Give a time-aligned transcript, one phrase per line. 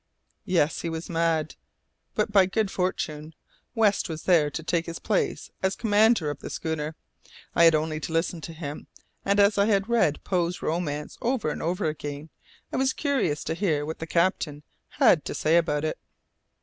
[0.47, 1.53] Yes, he was mad;
[2.15, 3.35] but by good fortune
[3.75, 6.95] West was there to take his place as commander of the schooner.
[7.53, 8.87] I had only to listen to him,
[9.23, 12.31] and as I had read Poe's romance over and over again,
[12.73, 15.99] I was curious to hear what the captain had to say about it.